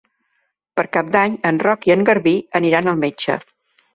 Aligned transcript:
Per 0.79 0.85
Cap 0.97 1.11
d'Any 1.15 1.35
en 1.51 1.59
Roc 1.67 1.85
i 1.89 1.95
en 1.97 2.05
Garbí 2.09 2.35
aniran 2.61 2.91
al 2.95 2.99
metge. 3.07 3.37